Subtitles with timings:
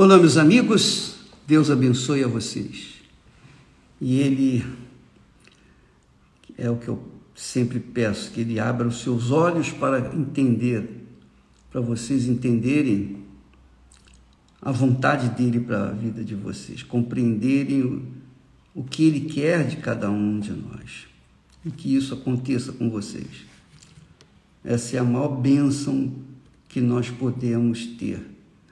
[0.00, 3.02] Olá, meus amigos, Deus abençoe a vocês.
[4.00, 4.64] E Ele
[6.56, 7.02] é o que eu
[7.34, 11.04] sempre peço, que Ele abra os seus olhos para entender,
[11.68, 13.24] para vocês entenderem
[14.62, 18.06] a vontade dEle para a vida de vocês, compreenderem o,
[18.76, 21.08] o que Ele quer de cada um de nós
[21.66, 23.44] e que isso aconteça com vocês.
[24.64, 26.14] Essa é a maior bênção
[26.68, 28.24] que nós podemos ter.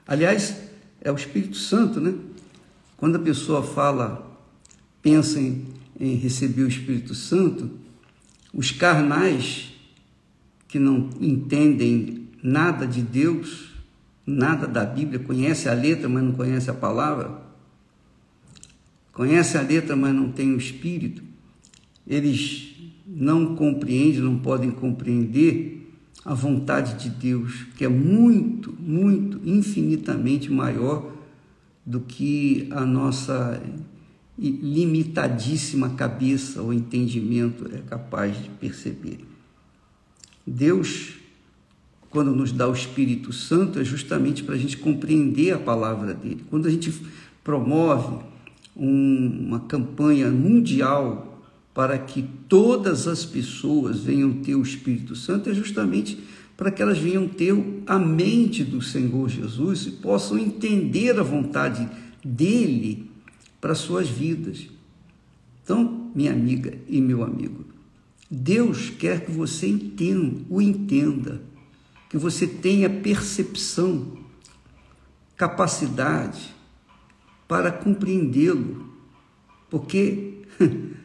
[0.07, 0.67] Aliás,
[1.01, 2.13] é o Espírito Santo, né?
[2.95, 4.39] Quando a pessoa fala,
[5.01, 5.65] pensa em,
[5.99, 7.69] em receber o Espírito Santo,
[8.53, 9.73] os carnais
[10.67, 13.71] que não entendem nada de Deus,
[14.25, 17.41] nada da Bíblia, conhece a letra, mas não conhece a palavra,
[19.13, 21.23] conhece a letra, mas não tem o Espírito,
[22.05, 25.76] eles não compreendem, não podem compreender
[26.27, 31.09] a vontade de Deus, que é muito, muito, infinitamente maior
[31.85, 33.63] do que a nossa
[34.37, 39.19] limitadíssima cabeça ou entendimento é capaz de perceber.
[40.45, 41.13] Deus,
[42.09, 46.43] quando nos dá o Espírito Santo, é justamente para a gente compreender a palavra dele.
[46.49, 46.93] Quando a gente
[47.41, 48.21] promove
[48.75, 51.26] um, uma campanha mundial
[51.77, 56.17] para que todas as pessoas venham ter o Espírito Santo é justamente
[56.57, 57.53] para que elas venham ter
[57.85, 61.87] a mente do Senhor Jesus e possam entender a vontade
[62.25, 63.11] dele
[63.61, 64.67] para suas vidas.
[65.63, 67.63] Então, minha amiga e meu amigo,
[68.27, 71.43] Deus quer que você entenda, o entenda,
[72.09, 74.17] que você tenha percepção,
[75.35, 76.55] capacidade
[77.47, 78.91] para compreendê-lo,
[79.69, 80.39] porque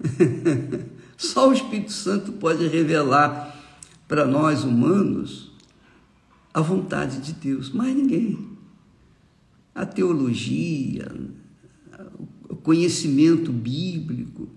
[1.16, 3.56] Só o Espírito Santo pode revelar
[4.08, 5.52] para nós humanos
[6.52, 8.56] a vontade de Deus, mais ninguém.
[9.74, 11.14] A teologia,
[12.48, 14.48] o conhecimento bíblico,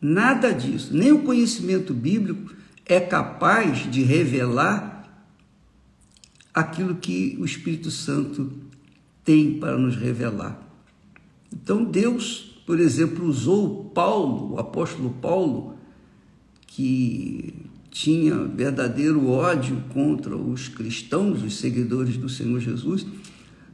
[0.00, 2.54] nada disso, nem o conhecimento bíblico
[2.84, 4.92] é capaz de revelar
[6.52, 8.52] aquilo que o Espírito Santo
[9.24, 10.60] tem para nos revelar.
[11.52, 15.74] Então Deus por exemplo, usou Paulo, o apóstolo Paulo,
[16.66, 17.54] que
[17.90, 23.06] tinha verdadeiro ódio contra os cristãos, os seguidores do Senhor Jesus,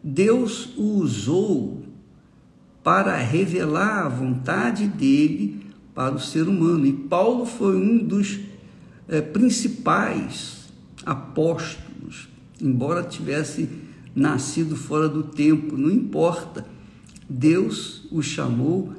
[0.03, 1.83] Deus o usou
[2.83, 5.61] para revelar a vontade dele
[5.95, 6.87] para o ser humano.
[6.87, 8.41] E Paulo foi um dos
[9.07, 10.69] é, principais
[11.05, 12.29] apóstolos,
[12.61, 13.69] embora tivesse
[14.15, 16.78] nascido fora do tempo, não importa
[17.29, 18.95] Deus o chamou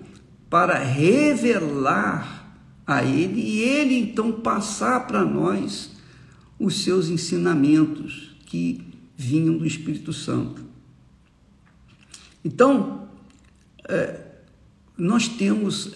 [0.49, 5.91] para revelar a ele e ele então passar para nós
[6.59, 8.81] os seus ensinamentos que
[9.15, 10.63] vinham do Espírito Santo.
[12.43, 13.07] Então,
[13.87, 14.25] é,
[14.97, 15.93] nós temos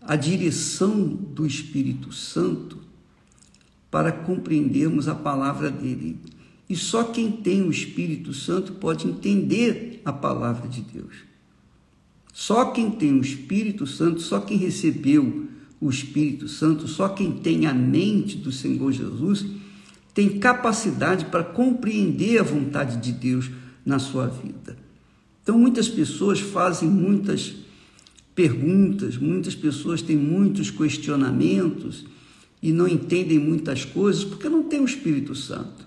[0.00, 2.78] a direção do Espírito Santo
[3.90, 6.18] para compreendermos a palavra dele.
[6.68, 11.16] E só quem tem o Espírito Santo pode entender a palavra de Deus.
[12.44, 15.46] Só quem tem o Espírito Santo, só quem recebeu
[15.80, 19.46] o Espírito Santo, só quem tem a mente do Senhor Jesus,
[20.12, 23.48] tem capacidade para compreender a vontade de Deus
[23.86, 24.76] na sua vida.
[25.40, 27.54] Então, muitas pessoas fazem muitas
[28.34, 32.04] perguntas, muitas pessoas têm muitos questionamentos
[32.60, 35.86] e não entendem muitas coisas porque não tem o Espírito Santo.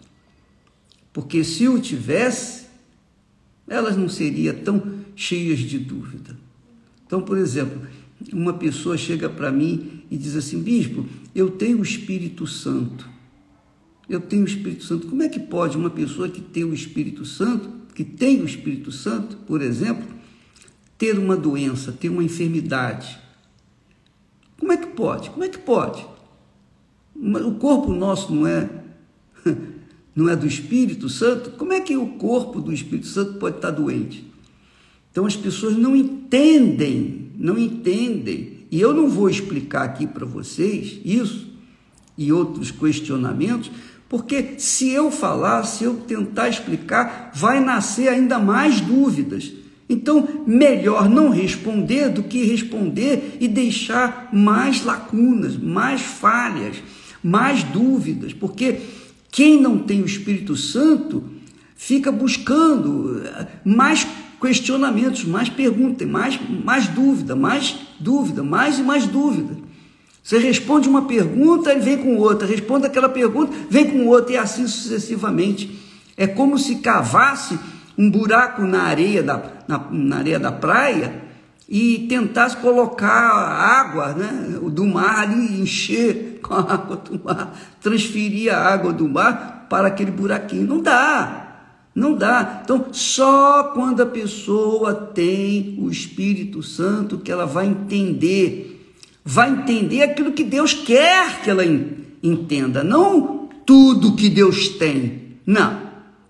[1.12, 2.68] Porque se o tivesse,
[3.68, 6.45] elas não seriam tão cheias de dúvida.
[7.06, 7.82] Então, por exemplo,
[8.34, 13.08] uma pessoa chega para mim e diz assim: Bispo, eu tenho o Espírito Santo.
[14.08, 15.08] Eu tenho o Espírito Santo.
[15.08, 18.92] Como é que pode uma pessoa que tem o Espírito Santo, que tem o Espírito
[18.92, 20.08] Santo, por exemplo,
[20.98, 23.20] ter uma doença, ter uma enfermidade?
[24.60, 25.30] Como é que pode?
[25.32, 26.06] Como é que pode?
[27.16, 28.70] O corpo nosso não é
[30.16, 31.52] não é do Espírito Santo?
[31.52, 34.32] Como é que o corpo do Espírito Santo pode estar doente?
[35.16, 38.66] Então as pessoas não entendem, não entendem.
[38.70, 41.48] E eu não vou explicar aqui para vocês isso
[42.18, 43.72] e outros questionamentos,
[44.10, 49.54] porque se eu falar, se eu tentar explicar, vai nascer ainda mais dúvidas.
[49.88, 56.76] Então, melhor não responder do que responder e deixar mais lacunas, mais falhas,
[57.24, 58.82] mais dúvidas, porque
[59.32, 61.24] quem não tem o Espírito Santo
[61.78, 63.22] fica buscando
[63.64, 64.06] mais
[64.46, 69.58] questionamentos, mais perguntas, mais, mais dúvida, mais dúvida, mais e mais dúvida.
[70.22, 74.38] Você responde uma pergunta e vem com outra, responde aquela pergunta, vem com outra e
[74.38, 75.80] assim sucessivamente.
[76.16, 77.58] É como se cavasse
[77.98, 81.24] um buraco na areia da, na, na areia da praia
[81.68, 88.54] e tentasse colocar água né, do mar ali, encher com a água do mar, transferir
[88.54, 90.68] a água do mar para aquele buraquinho.
[90.68, 91.46] Não dá.
[91.96, 92.62] Não dá.
[92.62, 98.94] Então, só quando a pessoa tem o Espírito Santo que ela vai entender,
[99.24, 101.64] vai entender aquilo que Deus quer que ela
[102.22, 105.38] entenda, não tudo que Deus tem.
[105.46, 105.82] Não,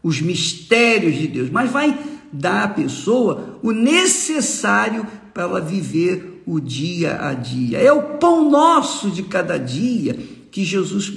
[0.04, 1.98] os mistérios de Deus, mas vai
[2.32, 7.80] dar à pessoa o necessário para ela viver o dia a dia.
[7.80, 10.18] É o pão nosso de cada dia
[10.52, 11.12] que Jesus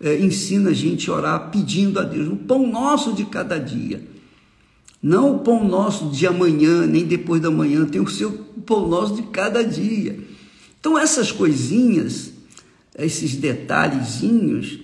[0.00, 4.02] é, ensina a gente a orar pedindo a Deus, o pão nosso de cada dia.
[5.02, 8.32] Não o pão nosso de amanhã, nem depois da manhã, tem o seu
[8.66, 10.18] pão nosso de cada dia.
[10.80, 12.32] Então, essas coisinhas,
[12.96, 14.80] esses detalhezinhos,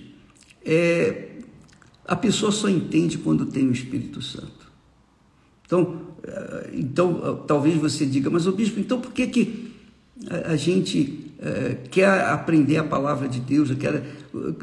[0.63, 1.29] é,
[2.05, 4.61] a pessoa só entende quando tem o Espírito Santo.
[5.65, 9.71] Então, eh, então eh, talvez você diga, mas o bispo, então por que, que
[10.29, 13.71] a, gente é, quer aprender a palavra de Deus?
[13.71, 14.03] Quer,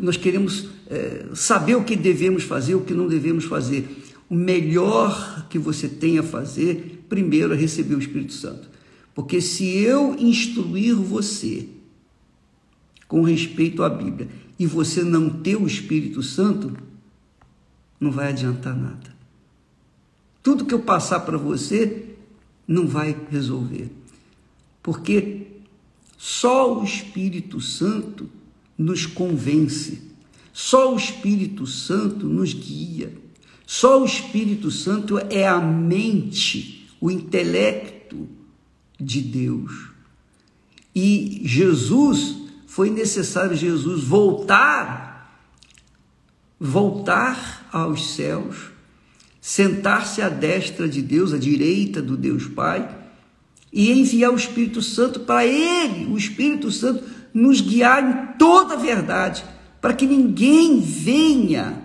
[0.00, 3.88] nós queremos é, saber o que devemos fazer, o que não devemos fazer.
[4.30, 8.68] O melhor que você tem a fazer, primeiro, é receber o Espírito Santo.
[9.12, 11.66] Porque se eu instruir você
[13.08, 16.72] com respeito à Bíblia e você não ter o Espírito Santo,
[17.98, 19.16] não vai adiantar nada.
[20.42, 22.04] Tudo que eu passar para você
[22.66, 23.90] não vai resolver.
[24.82, 25.47] Porque
[26.28, 28.28] só o Espírito Santo
[28.76, 30.02] nos convence,
[30.52, 33.14] só o Espírito Santo nos guia,
[33.66, 38.28] só o Espírito Santo é a mente, o intelecto
[39.00, 39.88] de Deus.
[40.94, 42.36] E Jesus,
[42.66, 45.42] foi necessário Jesus voltar,
[46.60, 48.70] voltar aos céus
[49.40, 52.97] sentar-se à destra de Deus, à direita do Deus Pai,
[53.72, 58.78] e enviar o Espírito Santo para Ele, o Espírito Santo, nos guiar em toda a
[58.78, 59.44] verdade,
[59.80, 61.82] para que ninguém venha,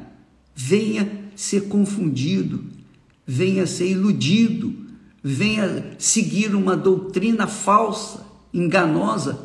[0.56, 2.63] venha ser confundido,
[3.25, 4.74] venha ser iludido,
[5.24, 9.39] venha seguir uma doutrina falsa, enganosa,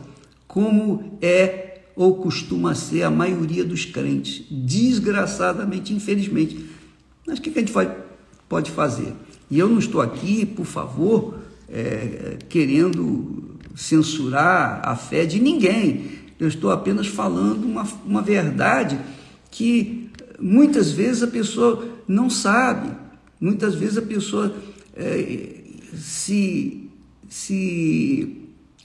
[0.46, 6.64] como é ou costuma ser a maioria dos crentes, desgraçadamente, infelizmente.
[7.26, 7.73] Mas o que a gente
[8.49, 9.12] pode fazer.
[9.50, 11.38] E eu não estou aqui, por favor,
[11.70, 16.19] é, querendo censurar a fé de ninguém.
[16.38, 18.99] Eu estou apenas falando uma, uma verdade
[19.50, 20.11] que
[20.41, 22.91] muitas vezes a pessoa não sabe,
[23.41, 24.55] muitas vezes a pessoa
[24.97, 25.49] é,
[25.94, 26.91] se,
[27.29, 28.37] se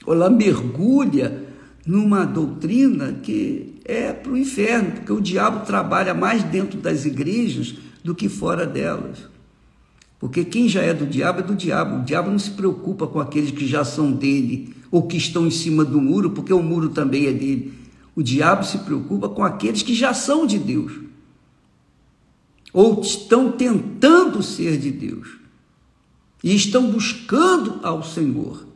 [0.06, 1.44] ela mergulha
[1.86, 7.74] numa doutrina que é para o inferno, porque o diabo trabalha mais dentro das igrejas
[8.02, 9.33] do que fora delas.
[10.24, 11.96] Porque quem já é do diabo é do diabo.
[11.96, 15.50] O diabo não se preocupa com aqueles que já são dele ou que estão em
[15.50, 17.74] cima do muro, porque o muro também é dele.
[18.16, 20.92] O diabo se preocupa com aqueles que já são de Deus
[22.72, 25.28] ou estão tentando ser de Deus
[26.42, 28.66] e estão buscando ao Senhor.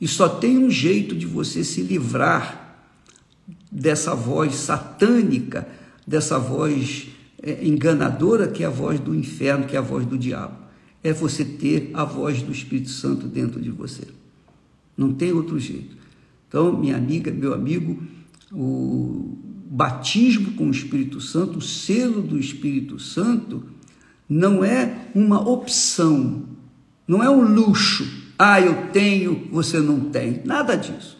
[0.00, 2.80] E só tem um jeito de você se livrar
[3.70, 5.68] dessa voz satânica,
[6.04, 7.14] dessa voz
[7.62, 10.56] enganadora que é a voz do inferno, que é a voz do diabo.
[11.02, 14.02] É você ter a voz do Espírito Santo dentro de você.
[14.96, 15.96] Não tem outro jeito.
[16.48, 18.02] Então, minha amiga, meu amigo,
[18.52, 19.36] o
[19.70, 23.64] batismo com o Espírito Santo, o selo do Espírito Santo,
[24.28, 26.44] não é uma opção,
[27.06, 28.06] não é um luxo.
[28.38, 30.42] Ah, eu tenho, você não tem.
[30.44, 31.16] Nada disso.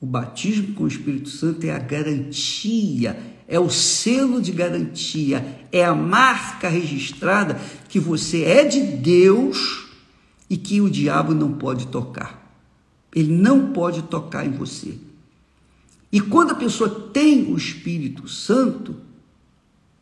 [0.00, 5.84] O batismo com o Espírito Santo é a garantia, é o selo de garantia, é
[5.84, 9.86] a marca registrada que você é de Deus
[10.48, 12.42] e que o diabo não pode tocar.
[13.14, 14.98] Ele não pode tocar em você.
[16.10, 18.96] E quando a pessoa tem o Espírito Santo,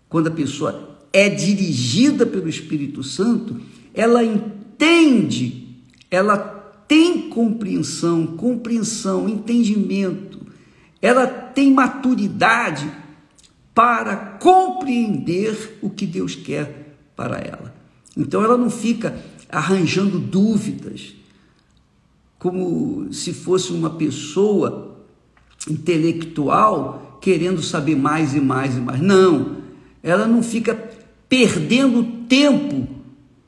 [0.08, 3.60] quando a pessoa é dirigida pelo Espírito Santo,
[3.94, 5.68] ela entende,
[6.10, 6.38] ela
[6.86, 10.40] tem compreensão, compreensão, entendimento,
[11.00, 12.90] ela tem maturidade
[13.74, 17.74] para compreender o que Deus quer para ela.
[18.16, 19.16] Então ela não fica
[19.48, 21.14] arranjando dúvidas,
[22.38, 24.96] como se fosse uma pessoa
[25.68, 29.00] intelectual querendo saber mais e mais e mais.
[29.00, 29.58] Não,
[30.02, 30.74] ela não fica
[31.28, 32.88] perdendo tempo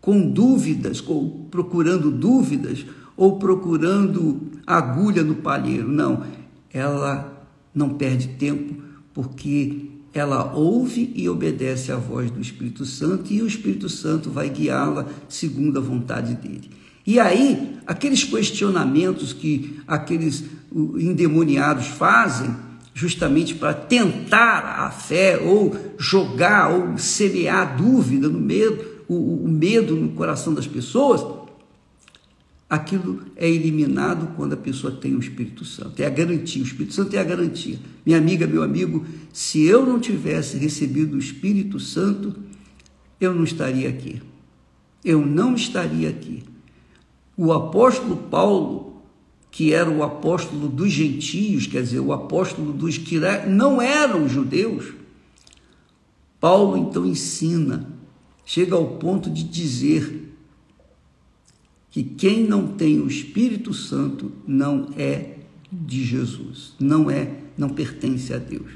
[0.00, 2.84] com dúvidas, ou procurando dúvidas,
[3.16, 5.88] ou procurando agulha no palheiro.
[5.88, 6.22] Não,
[6.72, 13.42] ela não perde tempo porque ela ouve e obedece à voz do Espírito Santo e
[13.42, 16.70] o Espírito Santo vai guiá-la segundo a vontade dele.
[17.06, 22.54] E aí, aqueles questionamentos que aqueles endemoniados fazem,
[22.94, 29.96] justamente para tentar a fé ou jogar ou semear dúvida no medo, o, o medo
[29.96, 31.43] no coração das pessoas,
[32.68, 36.00] aquilo é eliminado quando a pessoa tem o Espírito Santo.
[36.00, 37.78] É a garantia, o Espírito Santo é a garantia.
[38.04, 42.34] Minha amiga, meu amigo, se eu não tivesse recebido o Espírito Santo,
[43.20, 44.20] eu não estaria aqui.
[45.04, 46.42] Eu não estaria aqui.
[47.36, 49.02] O apóstolo Paulo,
[49.50, 54.94] que era o apóstolo dos gentios, quer dizer, o apóstolo dos que não eram judeus,
[56.40, 57.88] Paulo então ensina,
[58.44, 60.33] chega ao ponto de dizer
[61.94, 65.36] que quem não tem o Espírito Santo não é
[65.70, 68.68] de Jesus, não é, não pertence a Deus.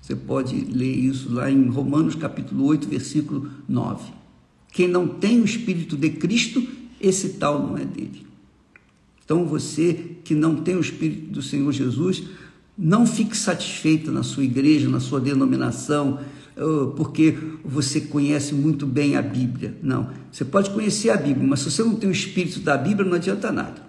[0.00, 4.12] Você pode ler isso lá em Romanos capítulo 8, versículo 9.
[4.70, 6.64] Quem não tem o Espírito de Cristo,
[7.00, 8.24] esse tal não é dele.
[9.24, 12.22] Então você que não tem o Espírito do Senhor Jesus,
[12.78, 16.20] não fique satisfeito na sua igreja, na sua denominação,
[16.96, 19.76] porque você conhece muito bem a Bíblia.
[19.82, 20.10] Não.
[20.30, 23.16] Você pode conhecer a Bíblia, mas se você não tem o espírito da Bíblia, não
[23.16, 23.82] adianta nada.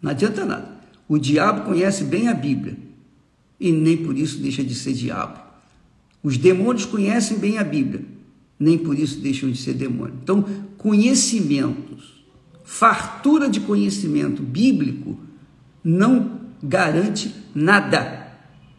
[0.00, 0.76] Não adianta nada.
[1.08, 2.76] O diabo conhece bem a Bíblia
[3.58, 5.40] e nem por isso deixa de ser diabo.
[6.22, 8.04] Os demônios conhecem bem a Bíblia,
[8.58, 10.14] nem por isso deixam de ser demônio.
[10.22, 10.44] Então,
[10.76, 12.24] conhecimentos,
[12.64, 15.18] fartura de conhecimento bíblico
[15.84, 18.26] não garante nada.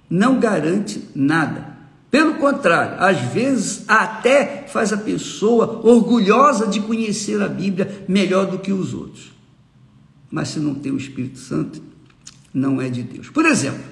[0.09, 1.76] Não garante nada.
[2.09, 8.59] Pelo contrário, às vezes até faz a pessoa orgulhosa de conhecer a Bíblia melhor do
[8.59, 9.31] que os outros.
[10.31, 11.81] Mas se não tem o Espírito Santo,
[12.53, 13.29] não é de Deus.
[13.29, 13.83] Por exemplo,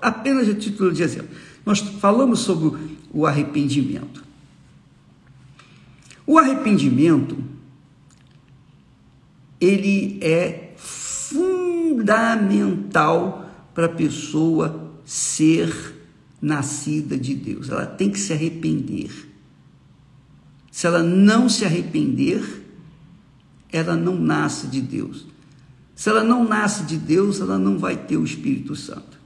[0.00, 2.78] apenas a título de exemplo, nós falamos sobre
[3.12, 4.24] o arrependimento.
[6.26, 7.36] O arrependimento
[9.60, 12.30] ele é fundamental
[13.74, 15.95] para a pessoa ser
[16.40, 17.68] nascida de Deus.
[17.68, 19.10] Ela tem que se arrepender.
[20.70, 22.64] Se ela não se arrepender,
[23.72, 25.26] ela não nasce de Deus.
[25.94, 29.18] Se ela não nasce de Deus, ela não vai ter o Espírito Santo.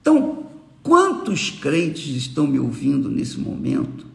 [0.00, 0.46] Então,
[0.82, 4.06] quantos crentes estão me ouvindo nesse momento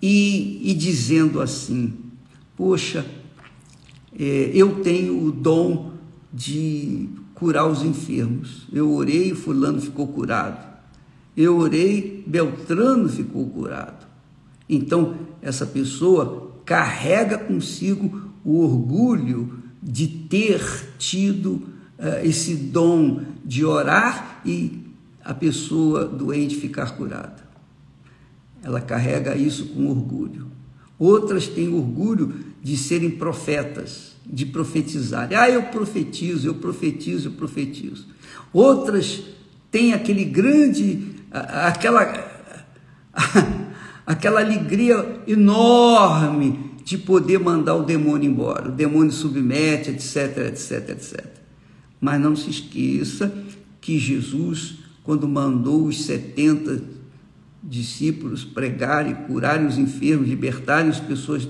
[0.00, 1.94] e, e dizendo assim:
[2.56, 3.04] Poxa,
[4.16, 5.94] é, eu tenho o dom
[6.32, 7.08] de
[7.40, 8.68] curar os enfermos.
[8.70, 10.68] Eu orei e Fulano ficou curado.
[11.34, 14.06] Eu orei, Beltrano ficou curado.
[14.68, 20.60] Então, essa pessoa carrega consigo o orgulho de ter
[20.98, 21.52] tido
[21.98, 24.84] uh, esse dom de orar e
[25.24, 27.42] a pessoa doente ficar curada.
[28.62, 30.46] Ela carrega isso com orgulho.
[30.98, 35.28] Outras têm orgulho de serem profetas, de profetizar.
[35.34, 38.06] Ah, eu profetizo, eu profetizo, eu profetizo.
[38.52, 39.22] Outras
[39.70, 42.52] têm aquele grande, aquela,
[44.06, 48.68] aquela alegria enorme de poder mandar o demônio embora.
[48.68, 51.26] O demônio submete, etc, etc, etc.
[52.00, 53.32] Mas não se esqueça
[53.80, 57.00] que Jesus, quando mandou os 70
[57.62, 61.46] discípulos pregarem, curarem os enfermos, libertarem as pessoas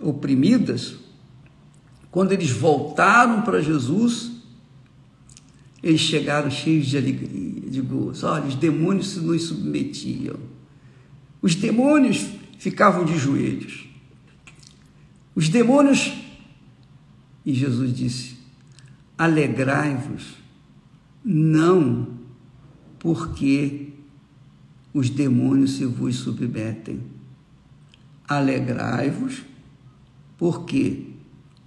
[0.00, 0.96] oprimidas,
[2.16, 4.32] quando eles voltaram para Jesus,
[5.82, 8.26] eles chegaram cheios de alegria, de gozo.
[8.26, 10.38] Olha, os demônios se nos submetiam.
[11.42, 12.26] Os demônios
[12.58, 13.86] ficavam de joelhos.
[15.34, 16.10] Os demônios.
[17.44, 18.38] E Jesus disse:
[19.18, 20.24] Alegrai-vos,
[21.22, 22.08] não
[22.98, 23.90] porque
[24.94, 26.98] os demônios se vos submetem.
[28.26, 29.42] Alegrai-vos,
[30.38, 31.14] porque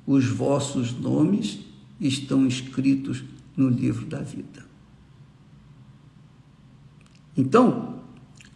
[0.09, 1.59] os vossos nomes
[2.01, 3.23] estão escritos
[3.55, 4.65] no livro da vida.
[7.37, 8.01] Então,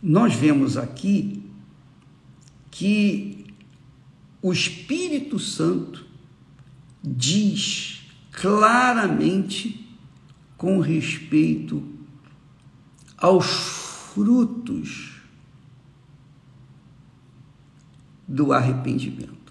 [0.01, 1.43] nós vemos aqui
[2.71, 3.45] que
[4.41, 6.03] o Espírito Santo
[7.03, 9.87] diz claramente
[10.57, 11.83] com respeito
[13.15, 15.21] aos frutos
[18.27, 19.42] do arrependimento.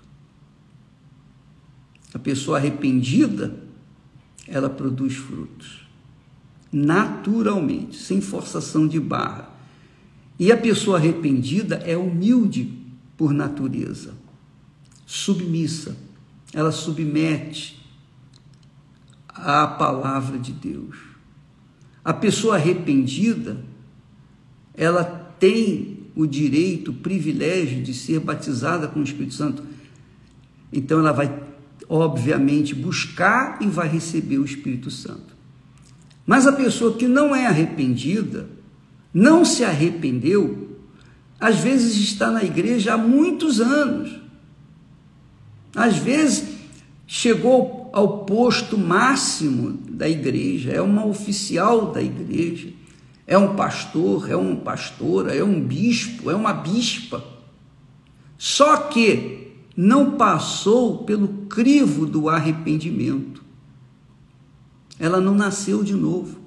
[2.23, 3.55] Pessoa arrependida,
[4.47, 5.87] ela produz frutos.
[6.73, 9.51] Naturalmente, sem forçação de barra.
[10.39, 12.73] E a pessoa arrependida é humilde
[13.17, 14.15] por natureza,
[15.07, 15.97] submissa.
[16.53, 17.81] Ela submete
[19.29, 20.97] à palavra de Deus.
[22.05, 23.65] A pessoa arrependida,
[24.75, 29.63] ela tem o direito, o privilégio de ser batizada com o Espírito Santo.
[30.73, 31.29] Então ela vai,
[31.93, 35.37] obviamente, buscar e vai receber o Espírito Santo.
[36.27, 38.49] Mas a pessoa que não é arrependida,
[39.13, 40.79] não se arrependeu,
[41.39, 44.19] às vezes está na igreja há muitos anos.
[45.77, 46.45] Às vezes
[47.07, 52.71] chegou ao posto máximo da igreja, é uma oficial da igreja,
[53.27, 57.23] é um pastor, é uma pastora, é um bispo, é uma bispa.
[58.39, 59.42] Só que
[59.77, 63.43] não passou pelo crivo do arrependimento.
[64.99, 66.39] Ela não nasceu de novo.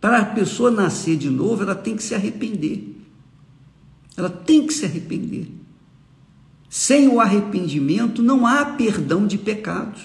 [0.00, 2.96] Para a pessoa nascer de novo, ela tem que se arrepender.
[4.16, 5.48] Ela tem que se arrepender.
[6.68, 10.02] Sem o arrependimento não há perdão de pecados.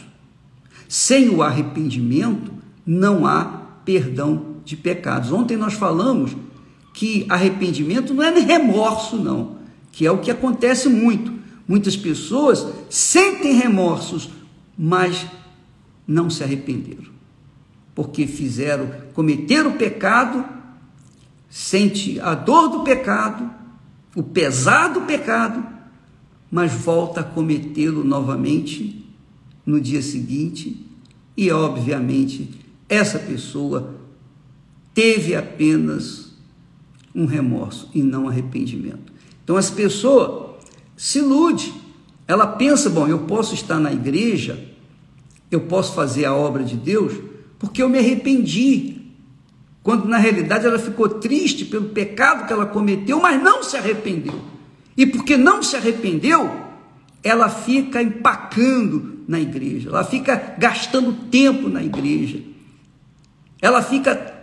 [0.88, 2.52] Sem o arrependimento
[2.86, 3.44] não há
[3.86, 5.32] perdão de pecados.
[5.32, 6.36] Ontem nós falamos
[6.94, 9.58] que arrependimento não é remorso, não,
[9.92, 11.33] que é o que acontece muito.
[11.68, 14.30] Muitas pessoas sentem remorsos,
[14.78, 15.26] mas
[16.08, 17.12] não se arrependeram.
[17.96, 20.44] Porque fizeram, cometeram o pecado,
[21.50, 23.50] sente a dor do pecado,
[24.16, 25.66] o pesado pecado,
[26.52, 29.06] mas volta a cometê-lo novamente
[29.66, 30.86] no dia seguinte,
[31.36, 32.50] e obviamente
[32.88, 33.96] essa pessoa
[34.94, 36.34] teve apenas
[37.16, 39.12] um remorso e não arrependimento.
[39.44, 40.53] Então essa pessoa
[40.96, 41.74] se ilude,
[42.28, 44.64] ela pensa: bom, eu posso estar na igreja,
[45.52, 47.14] eu posso fazer a obra de Deus,
[47.60, 49.02] porque eu me arrependi.
[49.82, 54.40] Quando na realidade ela ficou triste pelo pecado que ela cometeu, mas não se arrependeu.
[54.96, 56.50] E porque não se arrependeu,
[57.22, 62.42] ela fica empacando na igreja, ela fica gastando tempo na igreja,
[63.62, 64.34] ela fica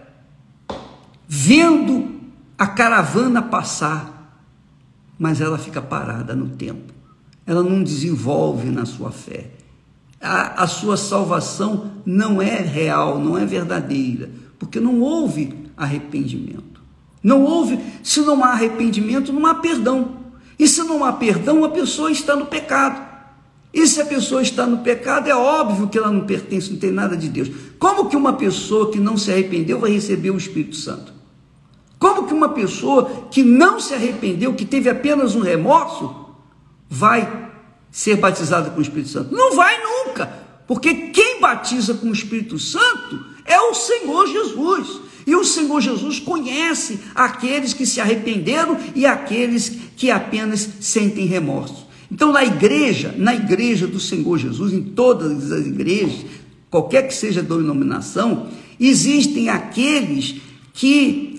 [1.28, 2.20] vendo
[2.58, 4.19] a caravana passar,
[5.20, 6.94] mas ela fica parada no tempo,
[7.46, 9.50] ela não desenvolve na sua fé.
[10.18, 16.80] A, a sua salvação não é real, não é verdadeira, porque não houve arrependimento.
[17.22, 20.16] Não houve, se não há arrependimento, não há perdão.
[20.58, 23.06] E se não há perdão, a pessoa está no pecado.
[23.74, 26.90] E se a pessoa está no pecado, é óbvio que ela não pertence, não tem
[26.90, 27.50] nada de Deus.
[27.78, 31.19] Como que uma pessoa que não se arrependeu vai receber o Espírito Santo?
[32.00, 36.30] Como que uma pessoa que não se arrependeu, que teve apenas um remorso,
[36.88, 37.50] vai
[37.90, 39.34] ser batizada com o Espírito Santo?
[39.34, 40.26] Não vai nunca,
[40.66, 45.02] porque quem batiza com o Espírito Santo é o Senhor Jesus.
[45.26, 51.86] E o Senhor Jesus conhece aqueles que se arrependeram e aqueles que apenas sentem remorso.
[52.10, 56.24] Então, na igreja, na igreja do Senhor Jesus, em todas as igrejas,
[56.70, 58.48] qualquer que seja a denominação,
[58.80, 60.40] existem aqueles
[60.72, 61.29] que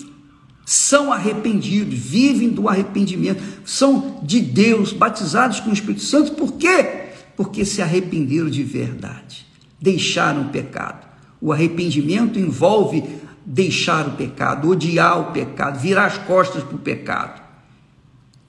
[0.64, 7.10] são arrependidos, vivem do arrependimento, são de Deus, batizados com o Espírito Santo, por quê?
[7.36, 9.46] Porque se arrependeram de verdade,
[9.80, 11.06] deixaram o pecado.
[11.40, 13.02] O arrependimento envolve
[13.44, 17.42] deixar o pecado, odiar o pecado, virar as costas para o pecado.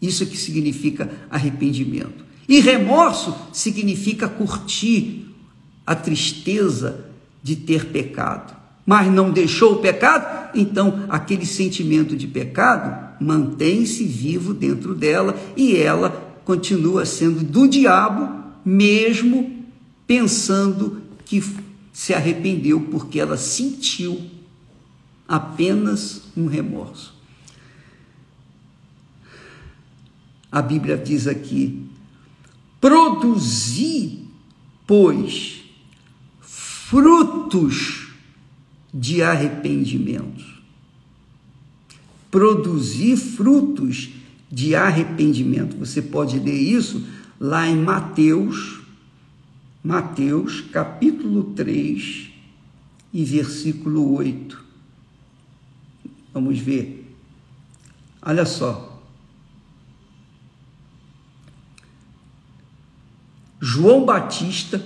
[0.01, 2.23] Isso é que significa arrependimento.
[2.47, 5.33] E remorso significa curtir
[5.85, 7.05] a tristeza
[7.41, 8.62] de ter pecado.
[8.85, 15.77] Mas não deixou o pecado, então aquele sentimento de pecado mantém-se vivo dentro dela e
[15.77, 16.09] ela
[16.43, 19.63] continua sendo do diabo, mesmo
[20.05, 21.41] pensando que
[21.93, 24.21] se arrependeu porque ela sentiu
[25.27, 27.13] apenas um remorso.
[30.51, 31.87] A Bíblia diz aqui:
[32.81, 34.27] produzi,
[34.85, 35.63] pois,
[36.41, 38.02] frutos
[38.93, 40.43] de arrependimento.
[42.29, 44.11] Produzir frutos
[44.51, 45.75] de arrependimento.
[45.77, 47.03] Você pode ler isso
[47.39, 48.81] lá em Mateus,
[49.83, 52.29] Mateus capítulo 3
[53.11, 54.63] e versículo 8.
[56.33, 57.15] Vamos ver.
[58.21, 59.01] Olha só.
[63.61, 64.83] João Batista,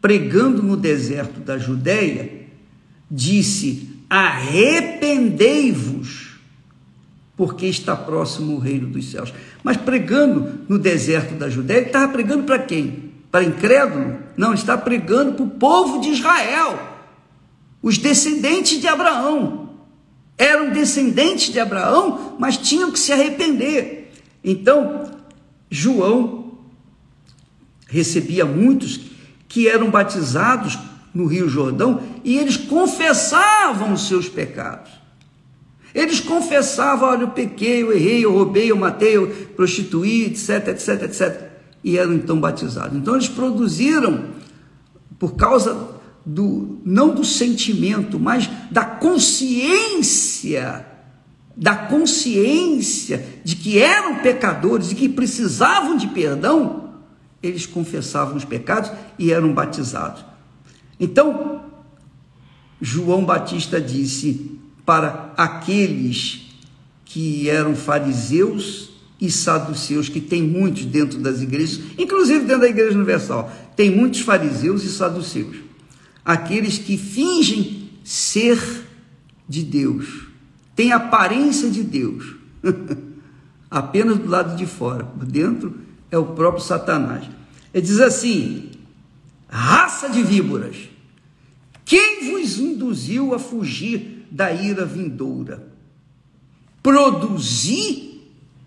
[0.00, 2.35] pregando no deserto da Judéia,
[3.10, 6.38] disse: Arrependei-vos,
[7.36, 9.34] porque está próximo o reino dos céus.
[9.62, 13.12] Mas pregando no deserto da Judéia, ele estava pregando para quem?
[13.30, 14.18] Para incrédulo?
[14.36, 16.78] Não, ele está pregando para o povo de Israel,
[17.82, 19.66] os descendentes de Abraão
[20.38, 24.12] eram descendentes de Abraão, mas tinham que se arrepender.
[24.44, 25.10] Então,
[25.70, 26.58] João
[27.88, 29.00] recebia muitos
[29.48, 30.78] que eram batizados
[31.16, 34.90] no Rio Jordão e eles confessavam os seus pecados.
[35.94, 41.02] Eles confessavam: olha, eu pequei, eu errei, eu roubei, eu matei, eu prostituí, etc, etc,
[41.04, 41.50] etc.
[41.82, 42.98] E eram então batizados.
[42.98, 44.26] Então eles produziram,
[45.18, 45.88] por causa
[46.24, 50.84] do, não do sentimento, mas da consciência,
[51.56, 56.90] da consciência de que eram pecadores e que precisavam de perdão,
[57.42, 60.35] eles confessavam os pecados e eram batizados.
[60.98, 61.64] Então,
[62.80, 66.46] João Batista disse para aqueles
[67.04, 72.96] que eram fariseus e saduceus, que tem muitos dentro das igrejas, inclusive dentro da Igreja
[72.96, 75.56] Universal, tem muitos fariseus e saduceus,
[76.24, 78.58] aqueles que fingem ser
[79.48, 80.26] de Deus,
[80.74, 82.36] têm aparência de Deus,
[83.70, 85.74] apenas do lado de fora, por dentro
[86.10, 87.24] é o próprio Satanás.
[87.72, 88.70] Ele diz assim:
[89.48, 90.76] raça de víboras,
[91.84, 95.72] quem vos induziu a fugir da ira vindoura?
[96.82, 98.22] Produzir,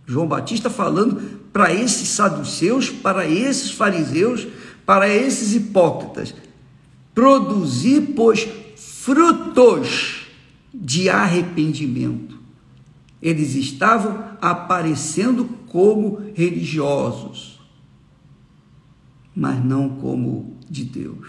[0.06, 4.48] João Batista falando para esses saduceus, para esses fariseus,
[4.86, 6.34] para esses hipócritas,
[7.14, 10.28] produzir, pois, frutos
[10.74, 12.40] de arrependimento.
[13.22, 17.60] Eles estavam aparecendo como religiosos,
[19.36, 21.28] mas não como de Deus.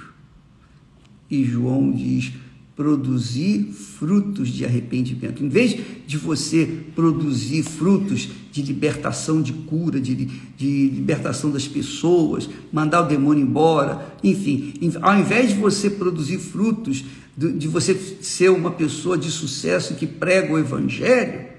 [1.30, 2.32] E João diz:
[2.80, 5.44] produzir frutos de arrependimento.
[5.44, 10.14] Em vez de você produzir frutos de libertação, de cura, de,
[10.56, 14.72] de libertação das pessoas, mandar o demônio embora, enfim,
[15.02, 17.04] ao invés de você produzir frutos,
[17.36, 21.50] de, de você ser uma pessoa de sucesso que prega o evangelho,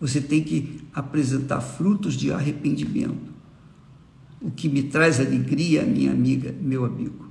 [0.00, 3.31] você tem que apresentar frutos de arrependimento.
[4.42, 7.28] O que me traz alegria, minha amiga, meu amigo.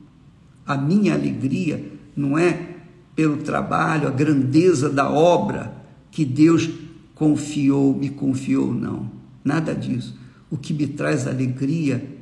[0.65, 2.77] A minha alegria não é
[3.15, 5.75] pelo trabalho, a grandeza da obra
[6.09, 6.69] que Deus
[7.13, 9.11] confiou, me confiou, não.
[9.43, 10.17] Nada disso.
[10.49, 12.17] O que me traz alegria,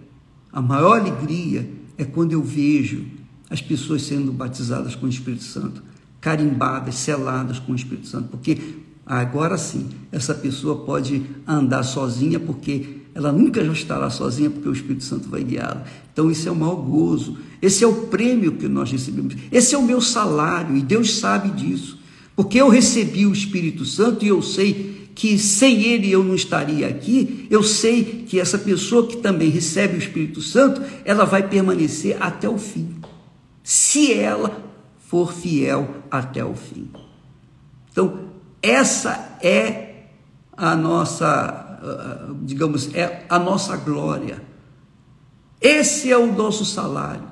[0.52, 3.06] a maior alegria, é quando eu vejo
[3.50, 5.84] as pessoas sendo batizadas com o Espírito Santo,
[6.22, 8.58] carimbadas, seladas com o Espírito Santo, porque
[9.18, 14.72] agora sim, essa pessoa pode andar sozinha, porque ela nunca já estará sozinha porque o
[14.74, 15.84] Espírito Santo vai guiá-la.
[16.14, 19.78] Então, isso é o maior gozo, esse é o prêmio que nós recebemos, esse é
[19.78, 21.98] o meu salário, e Deus sabe disso,
[22.36, 26.88] porque eu recebi o Espírito Santo e eu sei que sem ele eu não estaria
[26.88, 32.16] aqui, eu sei que essa pessoa que também recebe o Espírito Santo, ela vai permanecer
[32.22, 32.96] até o fim,
[33.64, 34.70] se ela
[35.08, 36.88] for fiel até o fim.
[37.92, 38.29] Então,
[38.62, 40.04] essa é
[40.56, 44.42] a nossa ah, digamos, é a nossa glória.
[45.62, 47.24] Esse é o nosso salário,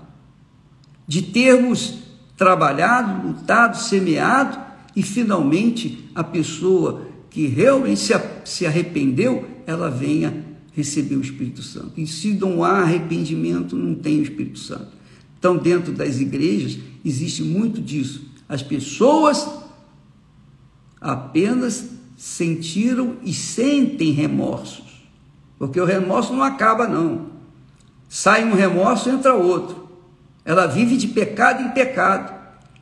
[1.08, 2.00] de termos
[2.36, 4.58] trabalhado, lutado, semeado
[4.96, 8.02] e finalmente a pessoa que realmente
[8.46, 11.94] se arrependeu, ela venha receber o Espírito Santo.
[11.98, 14.90] E se não há arrependimento, não tem o Espírito Santo.
[15.38, 18.22] Então, dentro das igrejas, existe muito disso.
[18.48, 19.48] As pessoas
[21.00, 21.86] apenas
[22.18, 25.08] sentiram e sentem remorsos.
[25.58, 27.28] Porque o remorso não acaba, não.
[28.10, 29.88] Sai um remorso, entra outro.
[30.44, 32.34] Ela vive de pecado em pecado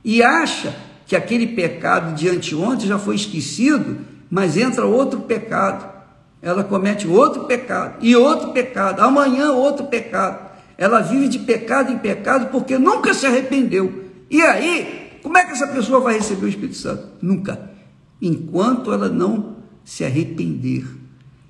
[0.03, 0.75] e acha
[1.05, 3.97] que aquele pecado de anteontem já foi esquecido,
[4.29, 5.93] mas entra outro pecado.
[6.41, 10.45] Ela comete outro pecado e outro pecado, amanhã outro pecado.
[10.77, 14.05] Ela vive de pecado em pecado porque nunca se arrependeu.
[14.29, 17.07] E aí, como é que essa pessoa vai receber o Espírito Santo?
[17.21, 17.74] Nunca
[18.21, 20.85] enquanto ela não se arrepender.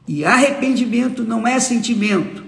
[0.07, 2.43] E arrependimento não é sentimento.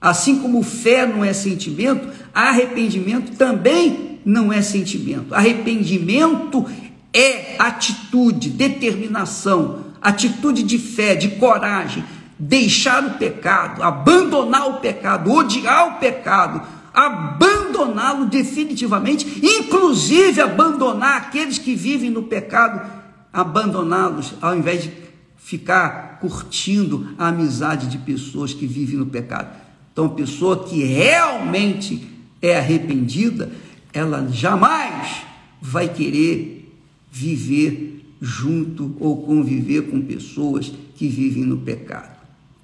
[0.00, 5.34] Assim como fé não é sentimento, arrependimento também não é sentimento.
[5.34, 6.66] Arrependimento
[7.12, 12.04] é atitude, determinação, atitude de fé, de coragem,
[12.38, 21.74] deixar o pecado, abandonar o pecado, odiar o pecado, abandoná-lo definitivamente, inclusive abandonar aqueles que
[21.74, 23.01] vivem no pecado
[23.32, 24.92] abandoná-los, ao invés de
[25.36, 29.56] ficar curtindo a amizade de pessoas que vivem no pecado.
[29.92, 32.08] Então, pessoa que realmente
[32.40, 33.50] é arrependida,
[33.92, 35.22] ela jamais
[35.60, 36.72] vai querer
[37.10, 42.12] viver junto ou conviver com pessoas que vivem no pecado.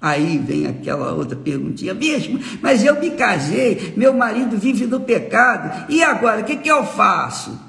[0.01, 5.91] Aí vem aquela outra perguntinha, mesmo, mas eu me casei, meu marido vive no pecado,
[5.91, 7.68] e agora, o que, que eu faço?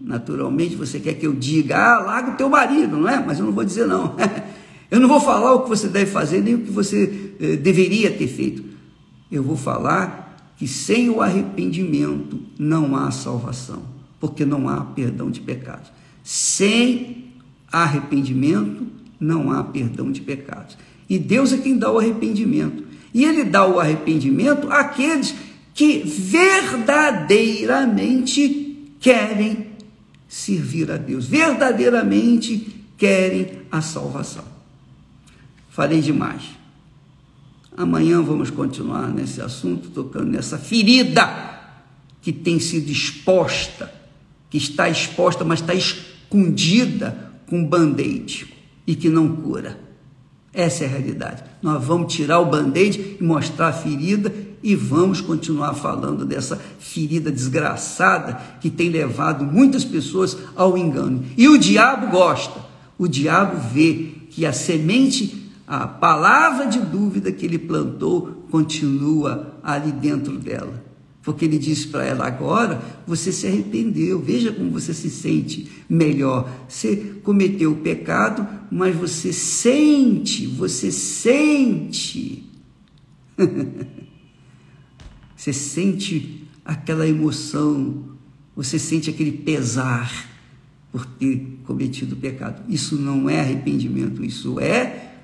[0.00, 3.24] Naturalmente você quer que eu diga, ah, larga o teu marido, não é?
[3.24, 4.16] Mas eu não vou dizer não.
[4.90, 8.10] eu não vou falar o que você deve fazer, nem o que você eh, deveria
[8.10, 8.64] ter feito.
[9.30, 13.82] Eu vou falar que sem o arrependimento não há salvação,
[14.20, 15.90] porque não há perdão de pecados.
[16.22, 17.24] Sem
[17.70, 18.86] arrependimento
[19.18, 20.76] não há perdão de pecados.
[21.08, 22.84] E Deus é quem dá o arrependimento.
[23.12, 25.34] E Ele dá o arrependimento àqueles
[25.74, 29.73] que verdadeiramente querem
[30.34, 34.44] servir a Deus, verdadeiramente querem a salvação.
[35.70, 36.42] Falei demais.
[37.76, 41.22] Amanhã vamos continuar nesse assunto, tocando nessa ferida
[42.20, 43.92] que tem sido exposta,
[44.50, 48.52] que está exposta, mas está escondida com band-aid
[48.84, 49.78] e que não cura.
[50.52, 51.44] Essa é a realidade.
[51.62, 57.30] Nós vamos tirar o band-aid e mostrar a ferida e vamos continuar falando dessa ferida
[57.30, 61.22] desgraçada que tem levado muitas pessoas ao engano.
[61.36, 62.64] E o diabo gosta.
[62.96, 69.92] O diabo vê que a semente, a palavra de dúvida que ele plantou continua ali
[69.92, 70.82] dentro dela.
[71.22, 76.48] Porque ele disse para ela: agora você se arrependeu, veja como você se sente melhor.
[76.66, 82.50] Você cometeu o pecado, mas você sente, você sente.
[85.44, 88.02] você sente aquela emoção,
[88.56, 90.26] você sente aquele pesar
[90.90, 92.62] por ter cometido o pecado.
[92.66, 95.18] Isso não é arrependimento, isso é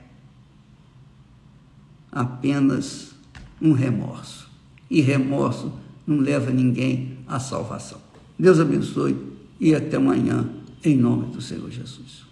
[2.13, 3.15] apenas
[3.63, 4.51] um remorso.
[4.91, 5.73] E remorso
[6.07, 7.99] não leva ninguém à salvação.
[8.39, 9.17] Deus abençoe
[9.59, 10.51] e até amanhã,
[10.85, 12.27] em nome do Senhor Jesus.